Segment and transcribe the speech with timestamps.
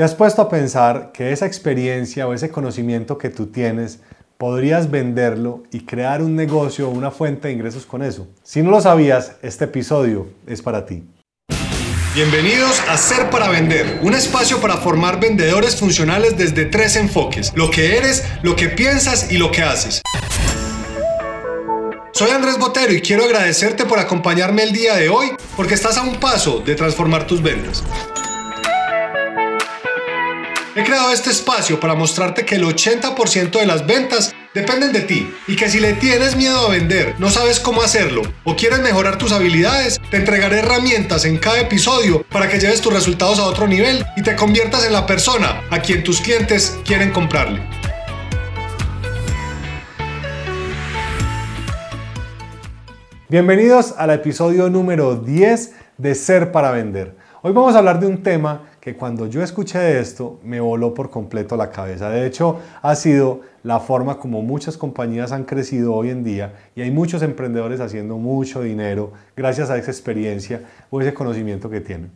[0.00, 3.98] ¿Te has puesto a pensar que esa experiencia o ese conocimiento que tú tienes
[4.38, 8.26] podrías venderlo y crear un negocio o una fuente de ingresos con eso?
[8.42, 11.04] Si no lo sabías, este episodio es para ti.
[12.14, 17.70] Bienvenidos a Ser para Vender, un espacio para formar vendedores funcionales desde tres enfoques, lo
[17.70, 20.00] que eres, lo que piensas y lo que haces.
[22.14, 26.02] Soy Andrés Botero y quiero agradecerte por acompañarme el día de hoy porque estás a
[26.02, 27.84] un paso de transformar tus ventas.
[30.76, 35.28] He creado este espacio para mostrarte que el 80% de las ventas dependen de ti
[35.48, 39.18] y que si le tienes miedo a vender, no sabes cómo hacerlo o quieres mejorar
[39.18, 43.66] tus habilidades, te entregaré herramientas en cada episodio para que lleves tus resultados a otro
[43.66, 47.60] nivel y te conviertas en la persona a quien tus clientes quieren comprarle.
[53.28, 57.16] Bienvenidos al episodio número 10 de Ser para Vender.
[57.42, 61.10] Hoy vamos a hablar de un tema que cuando yo escuché esto me voló por
[61.10, 62.08] completo la cabeza.
[62.08, 66.80] De hecho, ha sido la forma como muchas compañías han crecido hoy en día y
[66.80, 72.10] hay muchos emprendedores haciendo mucho dinero gracias a esa experiencia o ese conocimiento que tienen.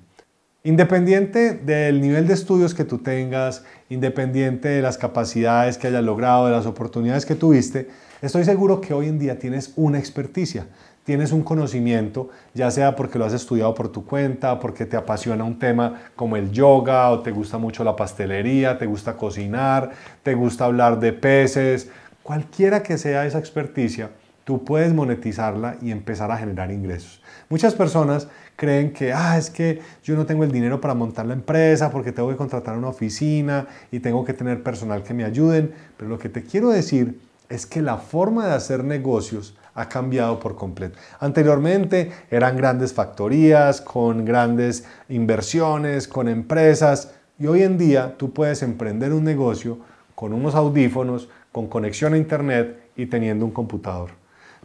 [0.66, 6.46] Independiente del nivel de estudios que tú tengas, independiente de las capacidades que hayas logrado,
[6.46, 7.88] de las oportunidades que tuviste,
[8.22, 10.66] estoy seguro que hoy en día tienes una experticia
[11.04, 15.44] tienes un conocimiento, ya sea porque lo has estudiado por tu cuenta, porque te apasiona
[15.44, 19.90] un tema como el yoga, o te gusta mucho la pastelería, te gusta cocinar,
[20.22, 21.90] te gusta hablar de peces,
[22.22, 24.10] cualquiera que sea esa experticia,
[24.44, 27.22] tú puedes monetizarla y empezar a generar ingresos.
[27.50, 31.34] Muchas personas creen que, ah, es que yo no tengo el dinero para montar la
[31.34, 35.72] empresa porque tengo que contratar una oficina y tengo que tener personal que me ayuden,
[35.96, 40.38] pero lo que te quiero decir es que la forma de hacer negocios ha cambiado
[40.38, 40.98] por completo.
[41.20, 48.62] Anteriormente eran grandes factorías con grandes inversiones, con empresas y hoy en día tú puedes
[48.62, 49.78] emprender un negocio
[50.14, 54.10] con unos audífonos, con conexión a internet y teniendo un computador.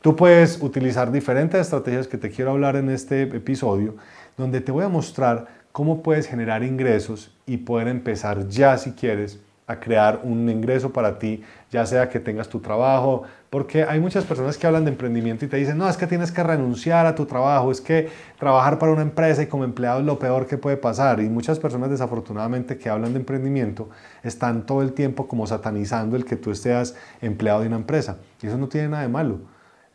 [0.01, 3.95] Tú puedes utilizar diferentes estrategias que te quiero hablar en este episodio,
[4.37, 9.39] donde te voy a mostrar cómo puedes generar ingresos y poder empezar ya si quieres
[9.69, 13.21] a crear un ingreso para ti, ya sea que tengas tu trabajo,
[13.51, 16.31] porque hay muchas personas que hablan de emprendimiento y te dicen, no, es que tienes
[16.31, 18.09] que renunciar a tu trabajo, es que
[18.39, 21.19] trabajar para una empresa y como empleado es lo peor que puede pasar.
[21.19, 23.89] Y muchas personas desafortunadamente que hablan de emprendimiento
[24.23, 28.17] están todo el tiempo como satanizando el que tú estés empleado de una empresa.
[28.41, 29.37] Y eso no tiene nada de malo.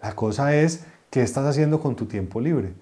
[0.01, 2.75] La cosa es qué estás haciendo con tu tiempo libre.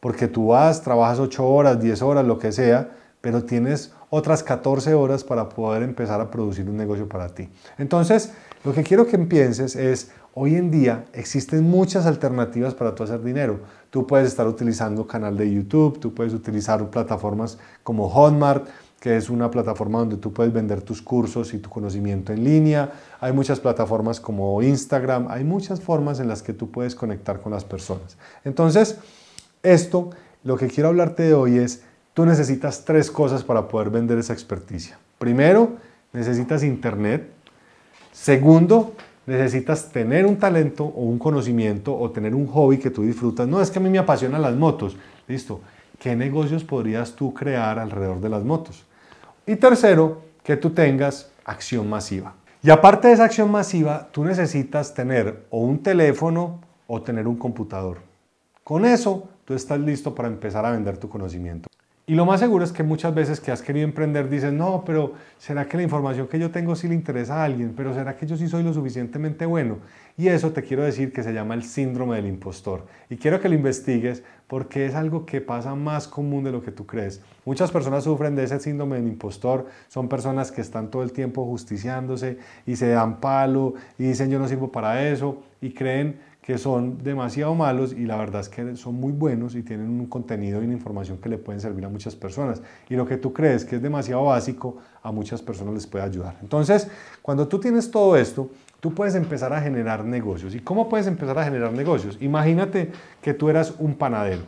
[0.00, 2.88] Porque tú vas, trabajas 8 horas, 10 horas, lo que sea,
[3.20, 7.48] pero tienes otras 14 horas para poder empezar a producir un negocio para ti.
[7.78, 13.04] Entonces, lo que quiero que pienses es, hoy en día existen muchas alternativas para tú
[13.04, 13.60] hacer dinero.
[13.88, 18.68] Tú puedes estar utilizando canal de YouTube, tú puedes utilizar plataformas como Hotmart,
[19.00, 22.92] que es una plataforma donde tú puedes vender tus cursos y tu conocimiento en línea.
[23.18, 27.50] Hay muchas plataformas como Instagram, hay muchas formas en las que tú puedes conectar con
[27.50, 28.18] las personas.
[28.44, 28.98] Entonces,
[29.62, 30.10] esto,
[30.44, 31.82] lo que quiero hablarte de hoy es,
[32.14, 34.98] tú necesitas tres cosas para poder vender esa experticia.
[35.18, 35.76] Primero,
[36.12, 37.28] necesitas internet.
[38.12, 38.94] Segundo,
[39.26, 43.48] necesitas tener un talento o un conocimiento o tener un hobby que tú disfrutas.
[43.48, 44.96] No es que a mí me apasionan las motos.
[45.26, 45.60] Listo.
[45.98, 48.84] ¿Qué negocios podrías tú crear alrededor de las motos?
[49.46, 52.34] Y tercero, que tú tengas acción masiva.
[52.60, 57.36] Y aparte de esa acción masiva, tú necesitas tener o un teléfono o tener un
[57.36, 57.98] computador.
[58.64, 61.68] Con eso, tú estás listo para empezar a vender tu conocimiento.
[62.04, 65.12] Y lo más seguro es que muchas veces que has querido emprender dices, no, pero
[65.38, 67.74] ¿será que la información que yo tengo sí le interesa a alguien?
[67.76, 69.78] ¿Pero será que yo sí soy lo suficientemente bueno?
[70.18, 72.86] Y eso te quiero decir que se llama el síndrome del impostor.
[73.08, 76.72] Y quiero que lo investigues porque es algo que pasa más común de lo que
[76.72, 77.22] tú crees.
[77.44, 81.46] Muchas personas sufren de ese síndrome del impostor, son personas que están todo el tiempo
[81.46, 82.36] justiciándose
[82.66, 86.98] y se dan palo y dicen yo no sirvo para eso y creen que son
[87.02, 90.64] demasiado malos y la verdad es que son muy buenos y tienen un contenido y
[90.64, 92.60] una información que le pueden servir a muchas personas.
[92.90, 96.36] Y lo que tú crees que es demasiado básico, a muchas personas les puede ayudar.
[96.42, 96.88] Entonces,
[97.22, 98.50] cuando tú tienes todo esto,
[98.80, 100.54] tú puedes empezar a generar negocios.
[100.54, 102.18] ¿Y cómo puedes empezar a generar negocios?
[102.20, 102.90] Imagínate
[103.20, 104.42] que tú eras un panadero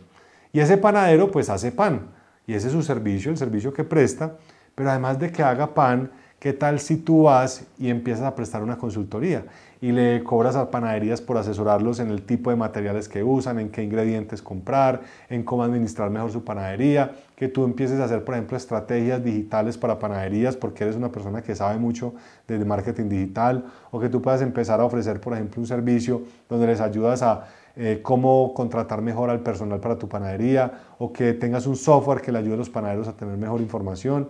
[0.55, 2.03] y ese panadero pues hace pan
[2.47, 4.37] y ese es su servicio, el servicio que presta,
[4.75, 6.13] pero además de que haga pan,
[6.45, 9.47] ¿Qué tal si tú vas y empiezas a prestar una consultoría
[9.81, 13.71] y le cobras a panaderías por asesorarlos en el tipo de materiales que usan, en
[13.71, 15.01] qué ingredientes comprar,
[15.31, 17.13] en cómo administrar mejor su panadería?
[17.35, 21.41] Que tú empieces a hacer, por ejemplo, estrategias digitales para panaderías porque eres una persona
[21.41, 22.13] que sabe mucho
[22.47, 26.67] de marketing digital o que tú puedas empezar a ofrecer, por ejemplo, un servicio donde
[26.67, 31.67] les ayudas a eh, cómo contratar mejor al personal para tu panadería o que tengas
[31.67, 34.29] un software que le ayude a los panaderos a tener mejor información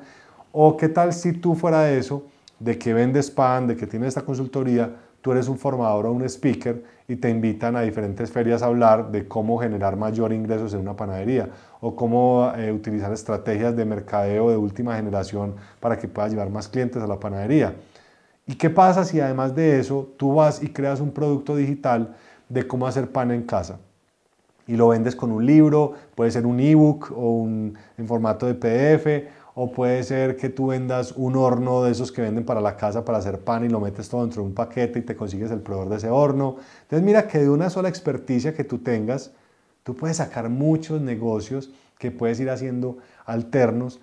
[0.56, 2.22] O qué tal si tú fuera de eso,
[2.60, 4.88] de que vendes pan, de que tienes esta consultoría,
[5.20, 9.10] tú eres un formador o un speaker y te invitan a diferentes ferias a hablar
[9.10, 11.48] de cómo generar mayor ingresos en una panadería
[11.80, 16.68] o cómo eh, utilizar estrategias de mercadeo de última generación para que puedas llevar más
[16.68, 17.74] clientes a la panadería.
[18.46, 22.14] ¿Y qué pasa si además de eso tú vas y creas un producto digital
[22.48, 23.80] de cómo hacer pan en casa?
[24.68, 28.54] Y lo vendes con un libro, puede ser un ebook o un, en formato de
[28.54, 32.76] PDF, o puede ser que tú vendas un horno de esos que venden para la
[32.76, 35.50] casa para hacer pan y lo metes todo dentro de un paquete y te consigues
[35.50, 36.56] el proveedor de ese horno.
[36.82, 39.32] Entonces mira que de una sola experticia que tú tengas,
[39.84, 44.00] tú puedes sacar muchos negocios que puedes ir haciendo alternos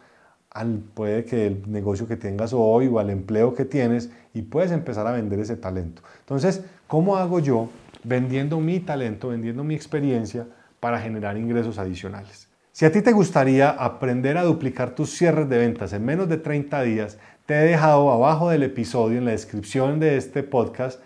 [0.50, 4.72] al puede que el negocio que tengas hoy o al empleo que tienes y puedes
[4.72, 6.02] empezar a vender ese talento.
[6.20, 7.70] Entonces, ¿cómo hago yo
[8.04, 10.48] vendiendo mi talento, vendiendo mi experiencia
[10.80, 12.51] para generar ingresos adicionales?
[12.74, 16.38] Si a ti te gustaría aprender a duplicar tus cierres de ventas en menos de
[16.38, 21.02] 30 días, te he dejado abajo del episodio, en la descripción de este podcast,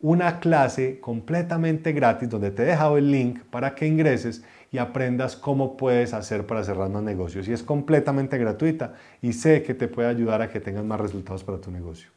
[0.00, 5.36] una clase completamente gratis donde te he dejado el link para que ingreses y aprendas
[5.36, 7.46] cómo puedes hacer para cerrar más negocios.
[7.48, 11.44] Y es completamente gratuita y sé que te puede ayudar a que tengas más resultados
[11.44, 12.08] para tu negocio.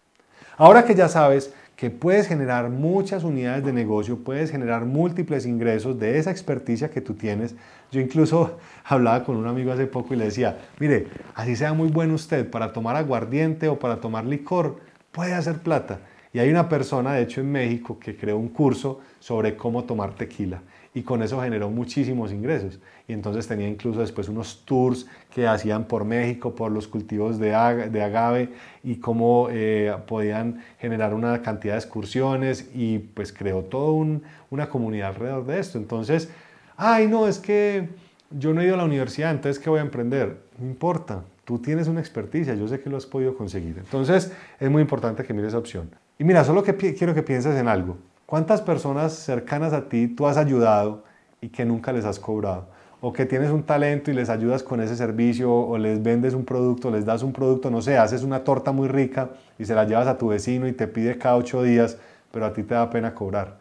[0.56, 6.00] Ahora que ya sabes que puedes generar muchas unidades de negocio, puedes generar múltiples ingresos
[6.00, 7.56] de esa experticia que tú tienes.
[7.92, 11.90] Yo incluso hablaba con un amigo hace poco y le decía, mire, así sea muy
[11.90, 14.78] bueno usted para tomar aguardiente o para tomar licor,
[15.12, 16.00] puede hacer plata.
[16.32, 20.16] Y hay una persona, de hecho, en México que creó un curso sobre cómo tomar
[20.16, 20.62] tequila
[20.94, 22.80] y con eso generó muchísimos ingresos.
[23.08, 27.54] Y entonces tenía incluso después unos tours que hacían por México, por los cultivos de,
[27.56, 28.50] agave
[28.84, 35.10] y cómo eh, podían generar una cantidad de excursiones y pues creó toda una comunidad
[35.10, 35.78] alrededor de esto.
[35.78, 36.30] Entonces,
[36.78, 37.90] ay no, es que
[38.30, 40.38] yo no he ido a la universidad, entonces ¿qué voy a emprender?
[40.58, 43.78] No importa, tú tienes una experticia, yo sé que lo has podido conseguir.
[43.78, 45.90] Entonces es muy importante que mires esa opción.
[46.20, 47.98] Y mira, solo que quiero que pienses en algo.
[48.26, 51.04] ¿Cuántas personas cercanas a ti tú has ayudado
[51.42, 52.68] y que nunca les has cobrado?
[53.02, 56.46] O que tienes un talento y les ayudas con ese servicio o les vendes un
[56.46, 59.84] producto, les das un producto, no sé, haces una torta muy rica y se la
[59.84, 61.98] llevas a tu vecino y te pide cada ocho días,
[62.32, 63.58] pero a ti te da pena cobrar.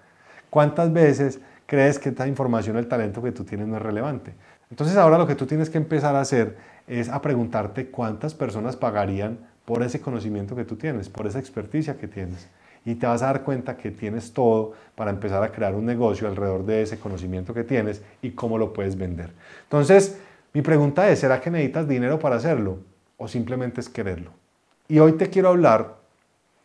[0.49, 4.33] ¿Cuántas veces crees que esta información, el talento que tú tienes no es relevante?
[4.71, 6.57] Entonces ahora lo que tú tienes que empezar a hacer
[6.87, 11.99] es a preguntarte cuántas personas pagarían por ese conocimiento que tú tienes, por esa experticia
[11.99, 12.47] que tienes
[12.85, 16.27] y te vas a dar cuenta que tienes todo para empezar a crear un negocio
[16.29, 19.33] alrededor de ese conocimiento que tienes y cómo lo puedes vender.
[19.65, 20.19] Entonces,
[20.53, 22.79] mi pregunta es, ¿será que necesitas dinero para hacerlo
[23.17, 24.31] o simplemente es quererlo?
[24.89, 25.97] Y hoy te quiero hablar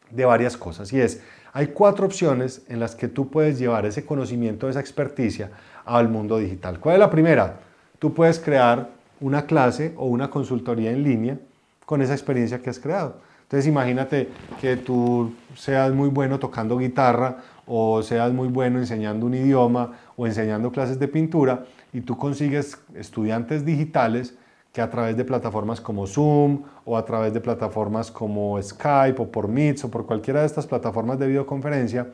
[0.09, 1.21] de varias cosas y es,
[1.53, 5.51] hay cuatro opciones en las que tú puedes llevar ese conocimiento, esa experticia
[5.85, 6.79] al mundo digital.
[6.79, 7.59] ¿Cuál es la primera?
[7.99, 11.37] Tú puedes crear una clase o una consultoría en línea
[11.85, 13.15] con esa experiencia que has creado.
[13.47, 14.27] Entonces imagínate
[14.59, 20.27] que tú seas muy bueno tocando guitarra o seas muy bueno enseñando un idioma o
[20.27, 21.63] enseñando clases de pintura
[21.93, 24.37] y tú consigues estudiantes digitales
[24.73, 29.31] que a través de plataformas como Zoom o a través de plataformas como Skype o
[29.31, 32.07] por Meet o por cualquiera de estas plataformas de videoconferencia,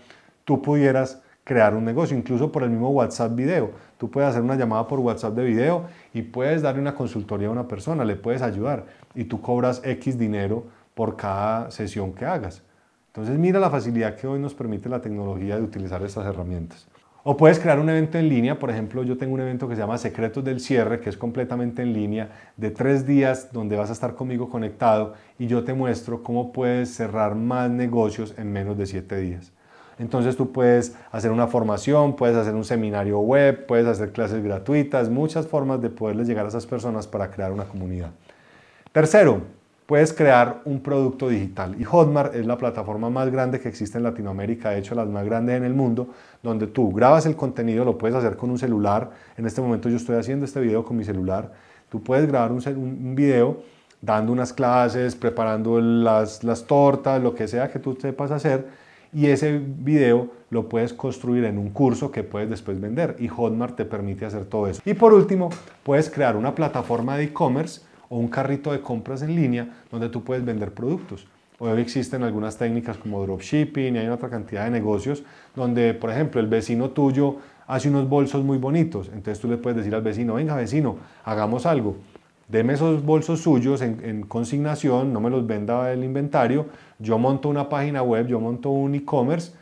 [0.45, 3.71] tú pudieras crear un negocio, incluso por el mismo WhatsApp video.
[3.97, 7.51] Tú puedes hacer una llamada por WhatsApp de video y puedes darle una consultoría a
[7.51, 12.63] una persona, le puedes ayudar y tú cobras X dinero por cada sesión que hagas.
[13.07, 16.87] Entonces mira la facilidad que hoy nos permite la tecnología de utilizar estas herramientas.
[17.25, 19.81] O puedes crear un evento en línea, por ejemplo, yo tengo un evento que se
[19.81, 23.93] llama Secretos del Cierre, que es completamente en línea, de tres días donde vas a
[23.93, 28.87] estar conmigo conectado y yo te muestro cómo puedes cerrar más negocios en menos de
[28.87, 29.53] siete días.
[29.99, 35.09] Entonces tú puedes hacer una formación, puedes hacer un seminario web, puedes hacer clases gratuitas,
[35.09, 38.11] muchas formas de poderles llegar a esas personas para crear una comunidad.
[38.91, 39.43] Tercero,
[39.85, 41.75] puedes crear un producto digital.
[41.79, 45.25] Y Hotmart es la plataforma más grande que existe en Latinoamérica, de hecho las más
[45.25, 46.09] grandes en el mundo,
[46.41, 49.11] donde tú grabas el contenido, lo puedes hacer con un celular.
[49.37, 51.51] En este momento yo estoy haciendo este video con mi celular.
[51.89, 53.61] Tú puedes grabar un, video
[54.01, 58.67] dando unas clases, preparando las, las tortas, lo que sea que tú sepas hacer.
[59.13, 63.15] Y ese video lo puedes construir en un curso que puedes después vender.
[63.19, 64.81] Y Hotmart te permite hacer todo eso.
[64.85, 65.49] Y por último,
[65.83, 67.81] puedes crear una plataforma de e-commerce
[68.13, 71.25] o un carrito de compras en línea donde tú puedes vender productos.
[71.57, 75.23] Hoy existen algunas técnicas como dropshipping y hay otra cantidad de negocios
[75.55, 79.07] donde, por ejemplo, el vecino tuyo hace unos bolsos muy bonitos.
[79.07, 81.95] Entonces tú le puedes decir al vecino, venga vecino, hagamos algo.
[82.49, 86.67] Deme esos bolsos suyos en, en consignación, no me los venda el inventario.
[86.99, 89.53] Yo monto una página web, yo monto un e-commerce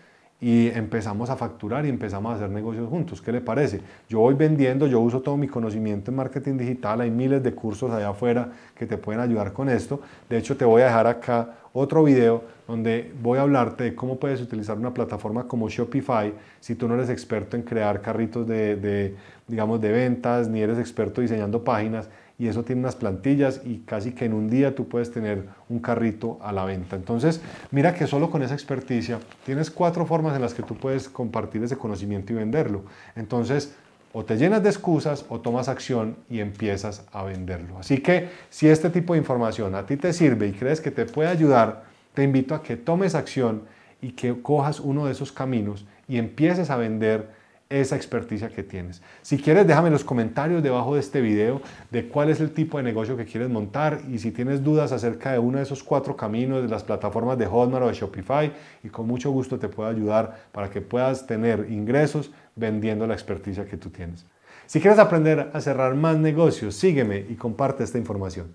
[0.42, 3.22] y empezamos a facturar y empezamos a hacer negocios juntos.
[3.22, 3.80] ¿Qué le parece?
[4.10, 7.92] Yo voy vendiendo, yo uso todo mi conocimiento en marketing digital, hay miles de cursos
[7.92, 10.02] allá afuera que te pueden ayudar con esto.
[10.28, 14.18] De hecho, te voy a dejar acá otro video donde voy a hablarte de cómo
[14.18, 18.76] puedes utilizar una plataforma como Shopify si tú no eres experto en crear carritos de,
[18.76, 19.16] de
[19.48, 22.10] digamos, de ventas, ni eres experto diseñando páginas
[22.42, 25.78] y eso tiene unas plantillas y casi que en un día tú puedes tener un
[25.78, 26.96] carrito a la venta.
[26.96, 31.08] Entonces, mira que solo con esa experticia tienes cuatro formas en las que tú puedes
[31.08, 32.82] compartir ese conocimiento y venderlo.
[33.16, 33.76] Entonces,
[34.12, 37.78] o te llenas de excusas o tomas acción y empiezas a venderlo.
[37.78, 41.06] Así que si este tipo de información a ti te sirve y crees que te
[41.06, 41.84] puede ayudar,
[42.16, 43.66] te invito a que tomes acción
[44.02, 47.40] y que cojas uno de esos caminos y empieces a vender
[47.72, 49.02] esa experticia que tienes.
[49.22, 52.78] Si quieres, déjame en los comentarios debajo de este video de cuál es el tipo
[52.78, 56.16] de negocio que quieres montar y si tienes dudas acerca de uno de esos cuatro
[56.16, 58.52] caminos de las plataformas de Hotmart o de Shopify
[58.84, 63.66] y con mucho gusto te puedo ayudar para que puedas tener ingresos vendiendo la experticia
[63.66, 64.26] que tú tienes.
[64.68, 68.54] Si quieres aprender a cerrar más negocios, sígueme y comparte esta información.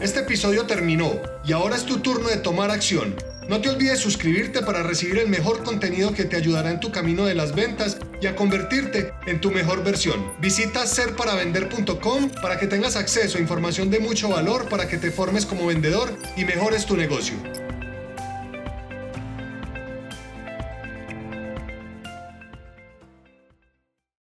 [0.00, 1.10] Este episodio terminó
[1.44, 3.14] y ahora es tu turno de tomar acción.
[3.48, 7.24] No te olvides suscribirte para recibir el mejor contenido que te ayudará en tu camino
[7.24, 10.32] de las ventas y a convertirte en tu mejor versión.
[10.40, 15.44] Visita serparavender.com para que tengas acceso a información de mucho valor para que te formes
[15.44, 17.34] como vendedor y mejores tu negocio.